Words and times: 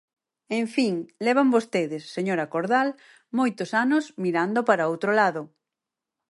En 0.59 0.65
fin, 0.75 0.93
levan 1.25 1.49
vostedes, 1.55 2.03
señora 2.15 2.49
Cordal, 2.53 2.89
moitos 3.39 3.69
anos 3.83 4.03
mirando 4.23 4.59
para 4.69 4.89
outro 4.91 5.11
lado. 5.19 5.41